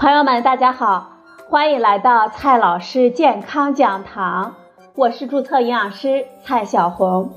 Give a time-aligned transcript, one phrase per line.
[0.00, 1.18] 朋友们，大家好，
[1.50, 4.54] 欢迎来到蔡老师健康讲堂，
[4.94, 7.34] 我是注册营养师蔡小红。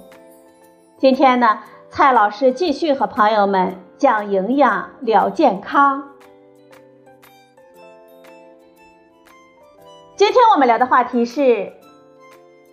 [0.98, 1.60] 今天呢，
[1.90, 6.12] 蔡老师继续和朋友们讲营养聊健康。
[10.16, 11.74] 今天我们聊的话题是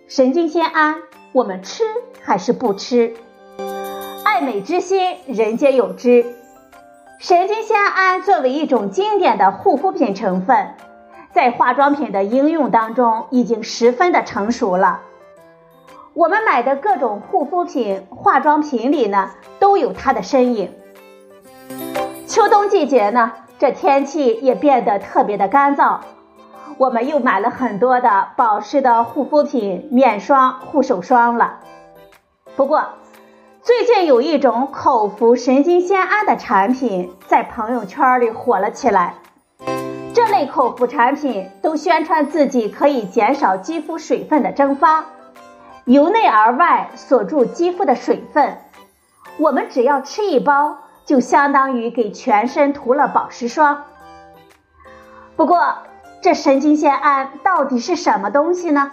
[0.07, 1.01] 神经酰胺，
[1.33, 1.83] 我们吃
[2.21, 3.13] 还是不吃？
[4.23, 6.37] 爱美之心，人皆有之。
[7.21, 10.73] 神经酰胺作为一种经典的护肤品成分，
[11.31, 15.01] 在化妆品的应用当中已经十分的成熟了。
[16.15, 20.73] 我们买的各种护肤品、化妆品里呢，都有它的身影。
[22.25, 25.99] 秋冬季节呢，这天气也变得特别的干燥，
[26.79, 31.59] 我们又买了很多的保湿的护肤品、面霜、护手霜了。
[32.55, 32.83] 不过，
[33.63, 39.13] 最近有一种口服神经酰胺的产品在朋友圈里火了起来。
[40.15, 45.05] 这类口服产品都宣传自己可以减少肌肤水分的蒸发，
[45.85, 48.57] 由内而外锁住肌肤的水分。
[49.37, 53.83] 我们只要吃一包，就相当于给全身涂了保湿霜。
[55.35, 55.75] 不过，
[56.19, 58.91] 这神经酰胺到底是什么东西呢？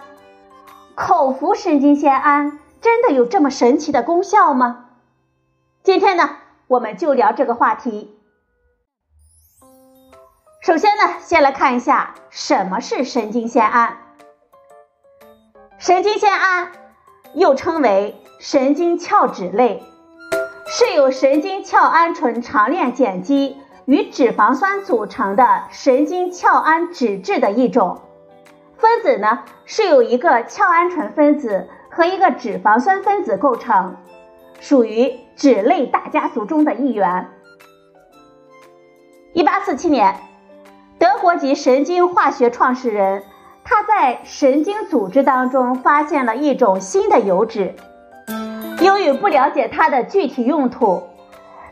[0.93, 2.59] 口服神经酰胺。
[2.81, 4.85] 真的有这么神奇的功效吗？
[5.83, 8.15] 今天呢，我们就聊这个话题。
[10.61, 13.97] 首先呢，先来看一下什么是神经酰胺。
[15.77, 16.71] 神经酰胺
[17.33, 19.83] 又称为神经鞘脂类，
[20.67, 28.01] 是由神经鞘氨醇长链碱基与脂肪酸组成的神经鞘氨脂质的一种
[28.77, 31.67] 分子呢，是由一个鞘氨醇分子。
[31.89, 33.95] 和一个脂肪酸分子构成，
[34.59, 37.27] 属于脂类大家族中的一员。
[39.33, 40.15] 一八四七年，
[40.97, 43.23] 德国籍神经化学创始人，
[43.63, 47.75] 他在神经组织当中发现了一种新的油脂。
[48.81, 51.03] 由于不了解它的具体用途，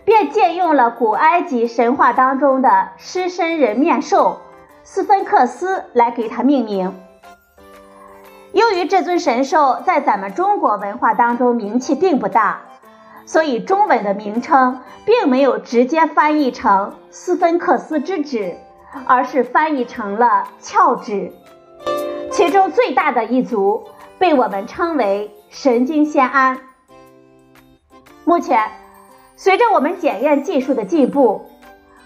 [0.04, 4.42] 便借用了古埃及神话当中的狮身人面兽
[4.84, 6.94] 斯芬克斯来给它命名。
[8.58, 12.62] 由于这尊神兽在咱们中国文化当中名气并不大，
[13.24, 18.58] 所以中文的名称并没有直接翻译成斯芬克斯之指，
[19.06, 21.32] 而是翻译成了鞘指。
[22.32, 23.84] 其中最大的一族
[24.18, 26.58] 被我们称为神经酰胺。
[28.26, 28.72] 目前，
[29.36, 31.46] 随着我们检验技术的进步，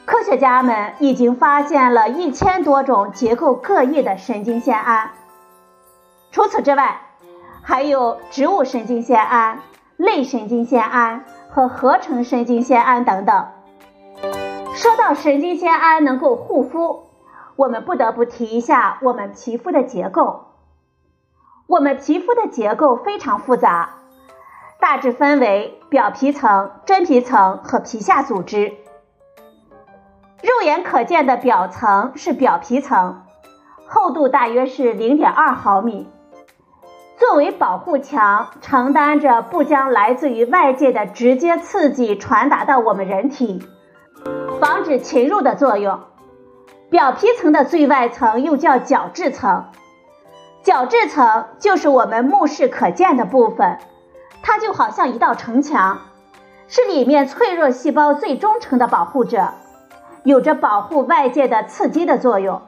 [0.03, 5.11] 科学家们已经发现了一千多种结构各异的神经酰胺。
[6.31, 7.01] 除此之外，
[7.61, 9.59] 还有植物神经酰胺、
[9.97, 13.47] 类神经酰胺和合成神经酰胺等等。
[14.73, 17.03] 说到神经酰胺能够护肤，
[17.57, 20.45] 我们不得不提一下我们皮肤的结构。
[21.67, 23.89] 我们皮肤的结构非常复杂，
[24.79, 28.73] 大致分为表皮层、真皮层和皮下组织。
[30.41, 33.21] 肉眼可见的表层是表皮层，
[33.85, 36.09] 厚度大约是零点二毫米。
[37.21, 43.61] 作为保护墙，承担着不将来自于外界的直接刺激传达到我们人体，
[44.59, 45.99] 防止侵入的作用。
[46.89, 49.65] 表皮层的最外层又叫角质层，
[50.63, 53.77] 角质层就是我们目视可见的部分，
[54.41, 55.99] 它就好像一道城墙，
[56.67, 59.49] 是里面脆弱细胞最忠诚的保护者，
[60.23, 62.59] 有着保护外界的刺激的作用，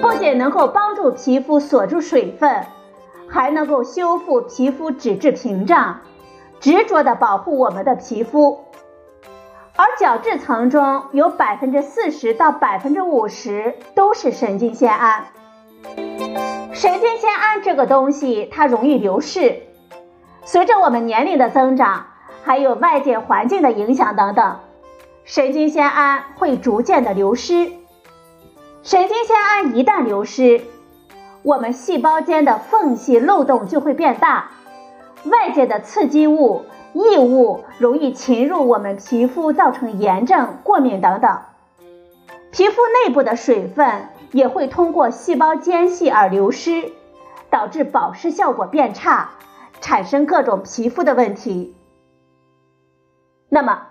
[0.00, 2.64] 不仅能够帮助皮肤锁住水分。
[3.32, 6.00] 还能够修复皮肤脂质屏障，
[6.60, 8.66] 执着的保护我们的皮肤。
[9.74, 15.24] 而角质层中有百分之四十到百分之五十都是神经酰胺。
[16.74, 19.62] 神经酰胺这个东西它容易流逝，
[20.44, 22.08] 随着我们年龄的增长，
[22.44, 24.60] 还有外界环境的影响等等，
[25.24, 27.72] 神经酰胺会逐渐的流失。
[28.82, 30.60] 神经酰胺一旦流失，
[31.42, 34.52] 我们细胞间的缝隙漏洞就会变大，
[35.24, 41.38] 外界的刺激物、异物容易侵入我们皮肤，造成炎症、过敏等等。
[42.52, 46.92] 皮肤内部的水分也会通过细胞间隙而流失，
[47.50, 49.30] 导致保湿效果变差，
[49.80, 51.74] 产生各种皮肤的问题。
[53.48, 53.82] 那么，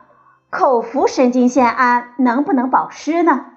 [0.50, 3.48] 口服神经酰胺能不能保湿呢？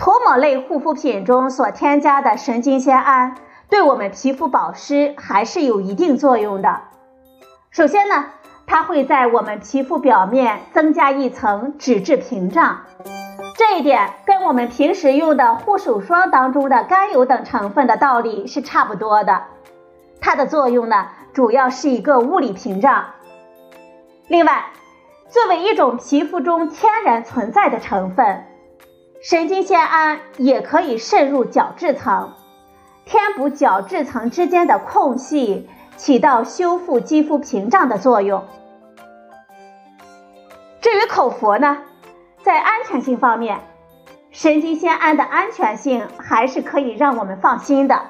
[0.00, 3.34] 涂抹类护肤品中所添加的神经酰胺，
[3.68, 6.80] 对我们皮肤保湿还是有一定作用的。
[7.70, 8.24] 首先呢，
[8.66, 12.78] 它会在我们皮肤表面增加一层脂质屏障，
[13.58, 19.42] 这一点跟我们平时用的护手霜当中的甘油等成分的道理是差不多的。
[20.18, 23.04] 它的作用呢，主要是一个物理屏障。
[24.28, 24.64] 另外，
[25.28, 28.46] 作为一种皮肤中天然存在的成分，
[29.22, 32.32] 神经酰胺也可以渗入角质层，
[33.04, 35.68] 填补角质层之间的空隙，
[35.98, 38.42] 起到修复肌肤屏障的作用。
[40.80, 41.82] 至于口服呢，
[42.42, 43.60] 在安全性方面，
[44.30, 48.04] 神经酰胺的安全性还是可以让我们放心的。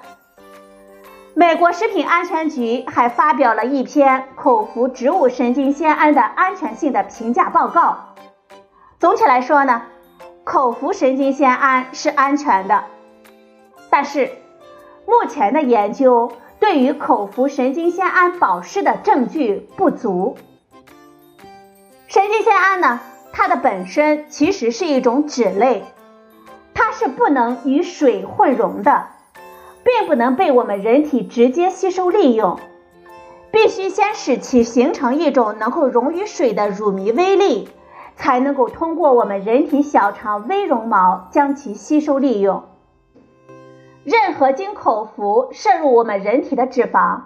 [1.34, 8.14] 美国食品安全局还发表了一篇口服植物神经酰胺的安全性的评价报告。
[9.00, 9.82] 总体来说呢，
[10.52, 12.82] 口服神经酰胺是安全的，
[13.88, 14.32] 但是
[15.06, 20.36] 目前的研究对于口服神经酰胺保湿的证据不足。
[22.08, 22.98] 神经酰胺呢，
[23.32, 25.84] 它的本身其实是一种脂类，
[26.74, 29.06] 它是不能与水混溶的，
[29.84, 32.58] 并不能被我们人体直接吸收利用，
[33.52, 37.68] 必须先使其形成一种能够溶于水的乳糜微粒，
[38.20, 42.62] 才能够通过我们人体小肠微绒毛将其吸收利用。
[44.04, 47.22] 任何经口服摄入我们人体的脂肪，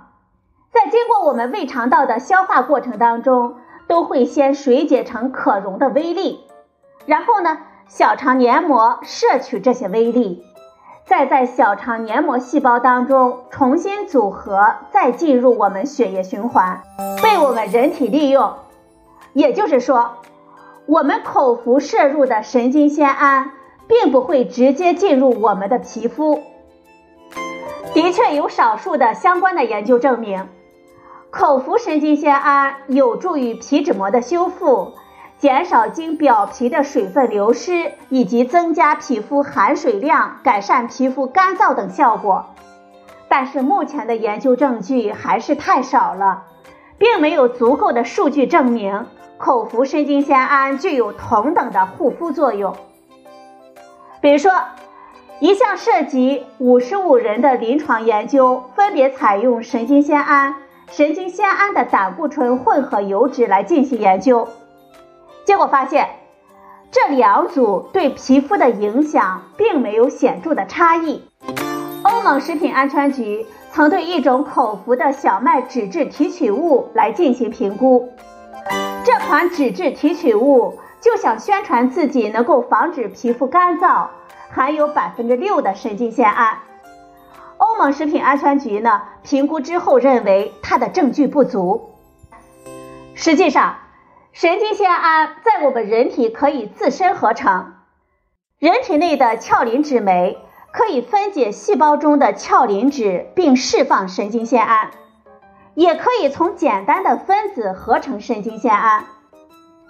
[0.73, 3.56] 在经过我们胃肠道的消化过程当中。
[3.87, 6.41] 都会先水解成可溶的微粒，
[7.05, 10.43] 然后呢，小肠黏膜摄取这些微粒，
[11.05, 16.81] 再在小肠黏膜细胞当中重新组合，再进入我们血液循环，
[17.23, 18.55] 被我们人体利用。
[19.35, 20.12] 也就是说，
[20.86, 23.52] 我们口服摄入的神经酰胺，
[23.88, 26.42] 并不会直接进入我们的皮肤。
[27.94, 30.46] 的确有少数的相关的研究证明。
[31.31, 34.92] 口服神经酰胺有助于皮脂膜的修复，
[35.38, 42.44] 减少经表皮的水分流失，以及增加皮肤含水量，改善皮肤干燥等效果。
[43.26, 46.44] 但是目前的研究证据还是太少了，
[46.98, 49.06] 并没有足够的数据证明
[49.44, 52.75] 口服神经酰胺具有同等的护肤作用。
[54.23, 54.50] 比如说，
[55.38, 60.55] 一项涉及五十五人的临床研究，分别采用神经酰胺。
[60.91, 64.49] 神经酰胺的胆固醇混合油脂来进行研究，
[65.44, 66.08] 结果发现
[66.91, 71.23] 这两组对皮肤的影响并没有显著的差异。
[72.02, 78.08] 欧盟食品安全局曾对一种口服的小麦脂质提取物来进行评估，
[79.05, 84.08] 这款脂质提取物就想宣传自己能够防止皮肤干燥，
[84.50, 86.58] 含有百分之六的神经酰胺。
[87.56, 91.94] 欧盟食品安全局呢评估之后认为它的证据不足。
[93.14, 93.76] 实际上，
[94.32, 97.75] 神经酰胺在我们人体可以自身合成，
[98.58, 100.38] 人体内的鞘磷脂酶
[100.72, 104.90] 可以分解细胞中的鞘磷脂并释放神经酰胺，
[105.75, 109.05] 也可以从简单的分子合成神经酰胺。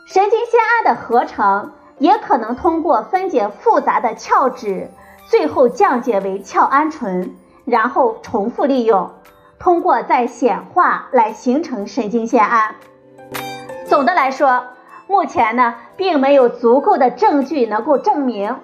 [0.06, 4.90] 神经酰胺的合成也可能通过分解复杂的鞘脂，
[5.28, 7.36] 最后降解为鞘氨醇。
[7.64, 9.10] 然后重复利用，
[9.58, 12.74] 通过再显化来形成神经酰胺。
[13.86, 14.64] 总的来说，
[15.06, 18.58] 目前呢，并没有足够的证据能够证明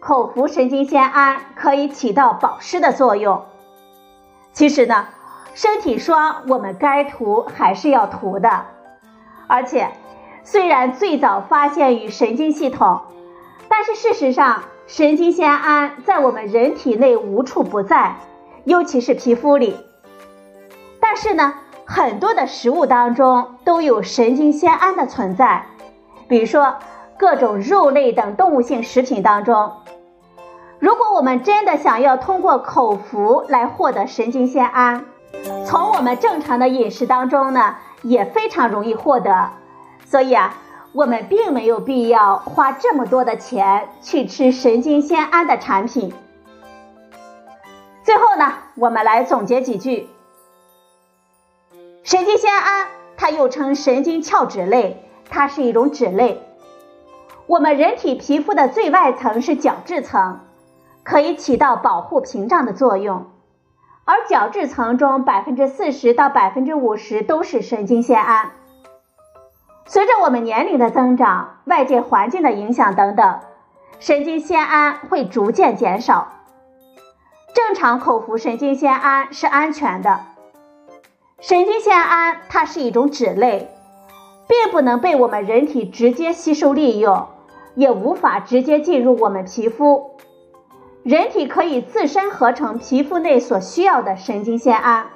[0.00, 3.44] 口服神经酰胺可以起到保湿的作用。
[4.54, 5.08] 其实呢，
[5.56, 8.66] 身体霜我们该涂还是要涂的。
[9.46, 9.88] 而且，
[10.44, 13.00] 虽然最早发现于神经系统，
[13.66, 18.16] 但是事实上，神经酰胺在我们人体内无处不在。
[18.64, 19.76] 尤其是皮肤里，
[21.00, 21.54] 但是呢，
[21.86, 25.64] 很多的食物当中都有神经酰胺的存在，
[26.28, 26.74] 比如说
[27.16, 29.72] 各种肉类等动物性食品当中。
[30.80, 35.06] 如果我们真的想要通过口服来获得神经酰胺，
[35.66, 39.50] 从我们正常的饮食当中呢，也非常容易获得。
[40.04, 40.54] 所以啊，
[40.92, 46.14] 我们并没有必要花这么多的钱去吃神经酰胺的产品。
[48.04, 50.08] 最后呢，我们来总结几句。
[52.04, 56.40] 神经酰胺，它又称神经鞘脂类，它是一种脂类。
[57.48, 60.38] 我们人体皮肤的最外层是角质层，
[61.02, 63.26] 可以起到保护屏障的作用。
[64.06, 68.52] 而角质层中百分之四十到百分之五十都是神经酰胺。
[69.84, 73.40] 随着我们年龄的增长、外界环境的影响等等，
[73.98, 76.28] 神经酰胺会逐渐减少。
[77.52, 80.20] 正常口服神经酰胺是安全的。
[81.40, 83.70] 神经酰胺它是一种脂类，
[84.46, 87.26] 并不能被我们人体直接吸收利用，
[87.74, 90.12] 也无法直接进入我们皮肤。
[91.06, 95.06] 人体可以自身合成皮肤内所需要的神经酰胺。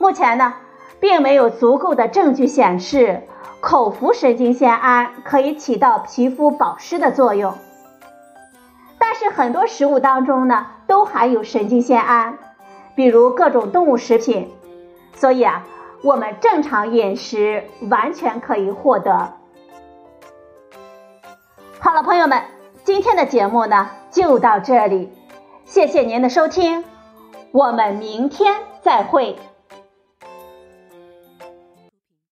[0.00, 0.54] 目前呢，
[0.98, 3.24] 并没有足够的证据显示
[3.60, 7.52] 口服神经酰胺可以起到皮肤保湿的作用。
[8.98, 12.38] 但是很多食物当中呢，都含有神经酰胺，
[12.94, 14.50] 比如各种动物食品，
[15.14, 15.66] 所以啊，
[16.02, 19.34] 我们正常饮食完全可以获得。
[21.80, 22.40] 好了，朋友们，
[22.82, 25.10] 今天的节目呢就到这里，
[25.64, 26.84] 谢谢您的收听，
[27.50, 29.36] 我们明天再会。